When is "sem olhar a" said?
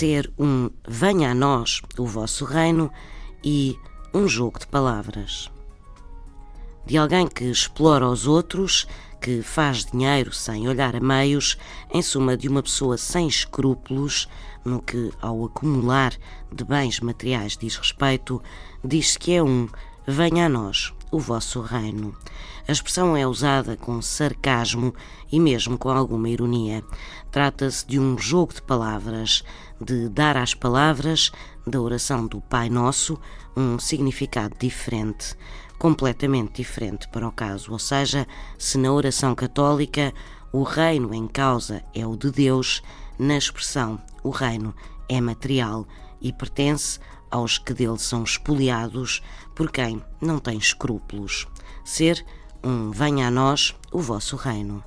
10.32-11.00